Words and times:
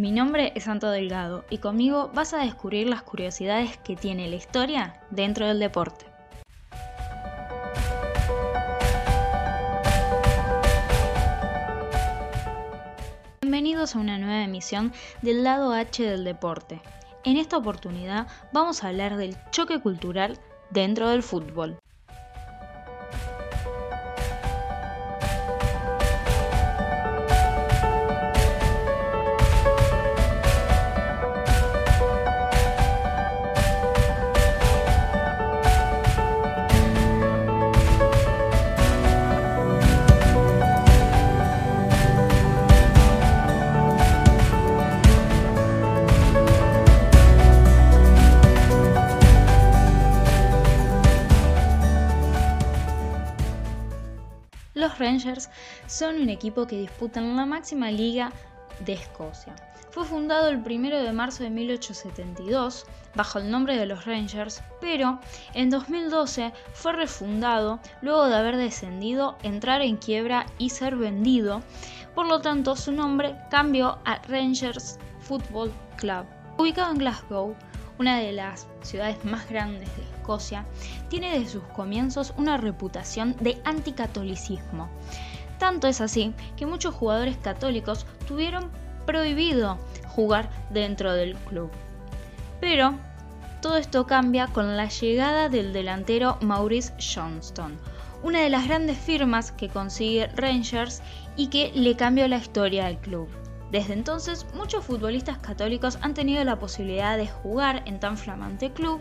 Mi 0.00 0.12
nombre 0.12 0.54
es 0.54 0.64
Santo 0.64 0.90
Delgado 0.90 1.44
y 1.50 1.58
conmigo 1.58 2.10
vas 2.14 2.32
a 2.32 2.38
descubrir 2.38 2.88
las 2.88 3.02
curiosidades 3.02 3.76
que 3.76 3.96
tiene 3.96 4.30
la 4.30 4.36
historia 4.36 4.98
dentro 5.10 5.46
del 5.46 5.58
deporte. 5.58 6.06
Bienvenidos 13.42 13.94
a 13.94 13.98
una 13.98 14.16
nueva 14.16 14.42
emisión 14.42 14.90
del 15.20 15.44
lado 15.44 15.74
H 15.74 16.02
del 16.02 16.24
deporte. 16.24 16.80
En 17.22 17.36
esta 17.36 17.58
oportunidad 17.58 18.26
vamos 18.54 18.82
a 18.82 18.88
hablar 18.88 19.18
del 19.18 19.36
choque 19.50 19.80
cultural 19.80 20.38
dentro 20.70 21.10
del 21.10 21.22
fútbol. 21.22 21.78
Los 54.80 54.98
Rangers 54.98 55.50
son 55.86 56.22
un 56.22 56.30
equipo 56.30 56.66
que 56.66 56.78
disputan 56.78 57.36
la 57.36 57.44
máxima 57.44 57.90
liga 57.90 58.32
de 58.86 58.94
Escocia. 58.94 59.54
Fue 59.90 60.06
fundado 60.06 60.48
el 60.48 60.56
1 60.56 61.02
de 61.02 61.12
marzo 61.12 61.42
de 61.42 61.50
1872 61.50 62.86
bajo 63.14 63.38
el 63.40 63.50
nombre 63.50 63.76
de 63.76 63.84
los 63.84 64.06
Rangers, 64.06 64.62
pero 64.80 65.20
en 65.52 65.68
2012 65.68 66.54
fue 66.72 66.94
refundado 66.94 67.78
luego 68.00 68.24
de 68.24 68.36
haber 68.36 68.56
descendido, 68.56 69.36
entrar 69.42 69.82
en 69.82 69.98
quiebra 69.98 70.46
y 70.56 70.70
ser 70.70 70.96
vendido. 70.96 71.60
Por 72.14 72.26
lo 72.26 72.40
tanto, 72.40 72.74
su 72.74 72.90
nombre 72.90 73.36
cambió 73.50 73.98
a 74.06 74.22
Rangers 74.28 74.98
Football 75.18 75.74
Club. 75.98 76.24
Ubicado 76.56 76.92
en 76.92 76.98
Glasgow, 76.98 77.54
una 78.00 78.18
de 78.18 78.32
las 78.32 78.66
ciudades 78.80 79.22
más 79.26 79.46
grandes 79.50 79.94
de 79.94 80.02
Escocia, 80.02 80.64
tiene 81.10 81.32
desde 81.32 81.50
sus 81.50 81.62
comienzos 81.64 82.32
una 82.38 82.56
reputación 82.56 83.36
de 83.40 83.60
anticatolicismo. 83.64 84.88
Tanto 85.58 85.86
es 85.86 86.00
así 86.00 86.32
que 86.56 86.64
muchos 86.64 86.94
jugadores 86.94 87.36
católicos 87.36 88.06
tuvieron 88.26 88.70
prohibido 89.04 89.76
jugar 90.08 90.48
dentro 90.70 91.12
del 91.12 91.36
club. 91.36 91.70
Pero 92.58 92.94
todo 93.60 93.76
esto 93.76 94.06
cambia 94.06 94.46
con 94.46 94.78
la 94.78 94.88
llegada 94.88 95.50
del 95.50 95.74
delantero 95.74 96.38
Maurice 96.40 96.94
Johnston, 96.98 97.76
una 98.22 98.40
de 98.40 98.48
las 98.48 98.66
grandes 98.66 98.96
firmas 98.96 99.52
que 99.52 99.68
consigue 99.68 100.28
Rangers 100.36 101.02
y 101.36 101.48
que 101.48 101.70
le 101.74 101.96
cambió 101.96 102.26
la 102.28 102.38
historia 102.38 102.86
del 102.86 102.96
club. 102.96 103.28
Desde 103.70 103.92
entonces, 103.92 104.46
muchos 104.54 104.84
futbolistas 104.84 105.38
católicos 105.38 105.98
han 106.02 106.14
tenido 106.14 106.42
la 106.42 106.58
posibilidad 106.58 107.16
de 107.16 107.28
jugar 107.28 107.82
en 107.86 108.00
tan 108.00 108.18
flamante 108.18 108.72
club 108.72 109.00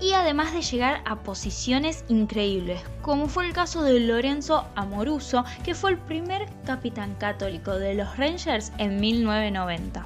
y 0.00 0.12
además 0.12 0.52
de 0.52 0.60
llegar 0.60 1.00
a 1.06 1.16
posiciones 1.16 2.04
increíbles, 2.08 2.82
como 3.00 3.28
fue 3.28 3.46
el 3.46 3.54
caso 3.54 3.82
de 3.82 3.98
Lorenzo 4.00 4.66
Amoruso, 4.74 5.44
que 5.64 5.74
fue 5.74 5.92
el 5.92 5.98
primer 5.98 6.46
capitán 6.66 7.14
católico 7.14 7.78
de 7.78 7.94
los 7.94 8.16
Rangers 8.18 8.72
en 8.76 9.00
1990. 9.00 10.04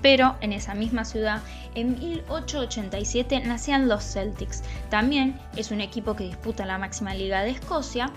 Pero 0.00 0.36
en 0.40 0.52
esa 0.52 0.74
misma 0.74 1.04
ciudad, 1.04 1.40
en 1.74 1.98
1887 1.98 3.40
nacían 3.40 3.88
los 3.88 4.04
Celtics. 4.04 4.62
También 4.90 5.40
es 5.56 5.70
un 5.72 5.80
equipo 5.80 6.14
que 6.14 6.24
disputa 6.24 6.66
la 6.66 6.78
máxima 6.78 7.14
liga 7.14 7.42
de 7.42 7.50
Escocia 7.50 8.12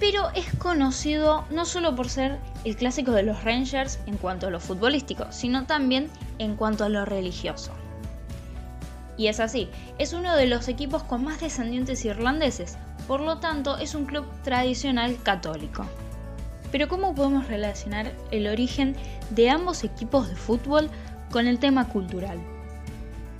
pero 0.00 0.30
es 0.34 0.46
conocido 0.56 1.44
no 1.50 1.66
solo 1.66 1.94
por 1.94 2.08
ser 2.08 2.38
el 2.64 2.74
clásico 2.74 3.12
de 3.12 3.22
los 3.22 3.44
Rangers 3.44 4.00
en 4.06 4.16
cuanto 4.16 4.46
a 4.46 4.50
lo 4.50 4.58
futbolístico, 4.58 5.26
sino 5.30 5.66
también 5.66 6.08
en 6.38 6.56
cuanto 6.56 6.84
a 6.84 6.88
lo 6.88 7.04
religioso. 7.04 7.72
Y 9.18 9.26
es 9.26 9.38
así, 9.38 9.68
es 9.98 10.14
uno 10.14 10.34
de 10.34 10.46
los 10.46 10.68
equipos 10.68 11.02
con 11.02 11.22
más 11.22 11.40
descendientes 11.40 12.06
irlandeses, 12.06 12.78
por 13.06 13.20
lo 13.20 13.36
tanto 13.38 13.76
es 13.76 13.94
un 13.94 14.06
club 14.06 14.24
tradicional 14.42 15.18
católico. 15.22 15.84
Pero 16.72 16.88
¿cómo 16.88 17.14
podemos 17.14 17.46
relacionar 17.48 18.12
el 18.30 18.46
origen 18.46 18.96
de 19.30 19.50
ambos 19.50 19.84
equipos 19.84 20.30
de 20.30 20.36
fútbol 20.36 20.88
con 21.30 21.46
el 21.46 21.58
tema 21.58 21.88
cultural? 21.88 22.38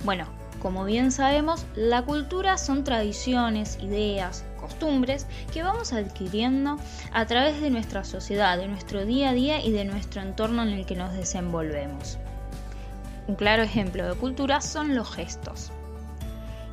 Bueno, 0.05 0.27
como 0.61 0.85
bien 0.85 1.11
sabemos, 1.11 1.65
la 1.73 2.03
cultura 2.03 2.59
son 2.59 2.83
tradiciones, 2.83 3.79
ideas, 3.81 4.43
costumbres 4.61 5.27
que 5.51 5.63
vamos 5.63 5.91
adquiriendo 5.91 6.77
a 7.11 7.25
través 7.25 7.59
de 7.59 7.69
nuestra 7.69 8.03
sociedad, 8.05 8.57
de 8.57 8.67
nuestro 8.67 9.05
día 9.05 9.31
a 9.31 9.33
día 9.33 9.65
y 9.65 9.71
de 9.71 9.83
nuestro 9.83 10.21
entorno 10.21 10.63
en 10.63 10.69
el 10.69 10.85
que 10.85 10.95
nos 10.95 11.11
desenvolvemos. 11.13 12.17
Un 13.27 13.35
claro 13.35 13.63
ejemplo 13.63 14.07
de 14.07 14.15
cultura 14.15 14.61
son 14.61 14.95
los 14.95 15.11
gestos. 15.11 15.71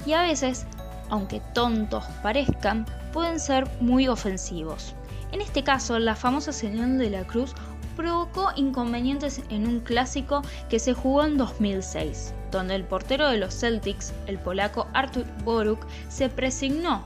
Y 0.07 0.13
a 0.13 0.23
veces, 0.23 0.67
aunque 1.11 1.41
tontos 1.55 2.05
parezcan, 2.23 2.87
pueden 3.13 3.41
ser 3.41 3.69
muy 3.81 4.09
ofensivos. 4.09 4.95
En 5.33 5.41
este 5.41 5.63
caso, 5.63 5.99
la 5.99 6.15
famosa 6.15 6.53
señal 6.53 6.99
de 6.99 7.11
la 7.11 7.25
cruz 7.25 7.55
provocó 7.97 8.51
inconvenientes 8.55 9.43
en 9.51 9.67
un 9.67 9.81
clásico 9.81 10.43
que 10.69 10.79
se 10.79 10.95
jugó 10.95 11.25
en 11.25 11.37
2006, 11.37 12.33
donde 12.53 12.77
el 12.77 12.85
portero 12.85 13.29
de 13.29 13.39
los 13.39 13.59
Celtics, 13.59 14.15
el 14.27 14.39
polaco 14.39 14.87
Artur 14.95 15.27
Boruk, 15.45 15.85
se 16.09 16.29
presignó, 16.29 17.03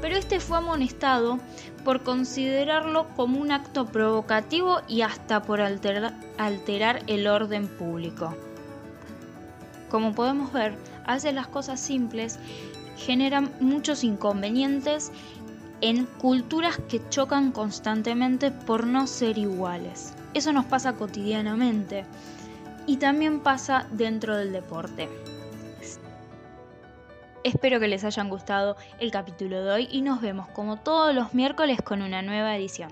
pero 0.00 0.16
este 0.16 0.40
fue 0.40 0.58
amonestado 0.58 1.38
por 1.84 2.02
considerarlo 2.02 3.08
como 3.16 3.40
un 3.40 3.52
acto 3.52 3.86
provocativo 3.86 4.80
y 4.88 5.02
hasta 5.02 5.42
por 5.42 5.60
alterar, 5.60 7.02
el 7.06 7.26
orden 7.26 7.68
público. 7.68 8.34
Como 9.90 10.14
podemos 10.14 10.52
ver, 10.52 10.76
hace 11.06 11.32
las 11.32 11.46
cosas 11.46 11.80
simples 11.80 12.38
generan 12.96 13.52
muchos 13.60 14.02
inconvenientes 14.02 15.12
en 15.80 16.06
culturas 16.06 16.78
que 16.88 17.06
chocan 17.08 17.52
constantemente 17.52 18.50
por 18.50 18.86
no 18.86 19.06
ser 19.06 19.38
iguales. 19.38 20.14
Eso 20.34 20.52
nos 20.52 20.64
pasa 20.64 20.94
cotidianamente 20.94 22.04
y 22.86 22.96
también 22.96 23.40
pasa 23.40 23.86
dentro 23.92 24.36
del 24.36 24.52
deporte. 24.52 25.08
Espero 27.46 27.78
que 27.78 27.86
les 27.86 28.02
hayan 28.02 28.28
gustado 28.28 28.76
el 28.98 29.12
capítulo 29.12 29.62
de 29.62 29.70
hoy 29.70 29.88
y 29.92 30.02
nos 30.02 30.20
vemos 30.20 30.48
como 30.48 30.78
todos 30.78 31.14
los 31.14 31.32
miércoles 31.32 31.80
con 31.80 32.02
una 32.02 32.20
nueva 32.20 32.56
edición. 32.56 32.90